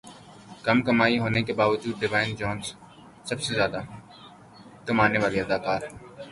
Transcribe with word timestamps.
کم 0.65 0.77
کمائی 0.87 1.17
ہونے 1.19 1.41
کے 1.47 1.53
باوجود 1.59 1.99
ڈیوائن 2.01 2.29
جونسن 2.39 2.75
سب 3.27 3.37
سے 3.45 3.51
زیادہ 3.57 3.79
کمانے 4.87 5.17
والے 5.23 5.37
اداکار 5.41 5.81